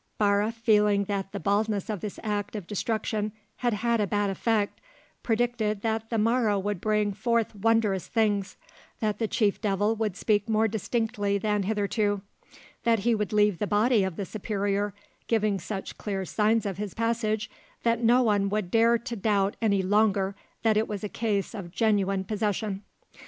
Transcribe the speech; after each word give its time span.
Barre 0.17 0.51
feeling 0.51 1.03
that 1.03 1.31
the 1.31 1.39
baldness 1.39 1.87
of 1.87 2.01
this 2.01 2.19
act 2.23 2.55
of 2.55 2.65
destruction 2.65 3.31
had 3.57 3.75
had 3.85 4.01
a 4.01 4.07
bad 4.07 4.31
effect, 4.31 4.81
predicted 5.21 5.81
that 5.81 6.09
the 6.09 6.17
morrow 6.17 6.57
would 6.57 6.81
bring 6.81 7.13
forth 7.13 7.53
wondrous 7.53 8.07
things; 8.07 8.57
that 8.99 9.19
the 9.19 9.27
chief 9.27 9.61
devil 9.61 9.95
would 9.95 10.17
speak 10.17 10.49
more 10.49 10.67
distinctly 10.67 11.37
than 11.37 11.61
hitherto; 11.61 12.23
that 12.83 13.01
he 13.01 13.13
would 13.13 13.31
leave 13.31 13.59
the 13.59 13.67
body 13.67 14.03
of 14.03 14.15
the 14.15 14.25
superior, 14.25 14.95
giving 15.27 15.59
such 15.59 15.99
clear 15.99 16.25
signs 16.25 16.65
of 16.65 16.77
his 16.79 16.95
passage 16.95 17.47
that 17.83 18.03
no 18.03 18.23
one 18.23 18.49
would 18.49 18.71
dare 18.71 18.97
to 18.97 19.15
doubt 19.15 19.55
any 19.61 19.83
longer 19.83 20.35
that 20.63 20.77
it 20.77 20.87
was 20.87 21.03
a 21.03 21.09
case 21.09 21.53
of 21.53 21.69
genuine 21.69 22.23
possession. 22.23 22.81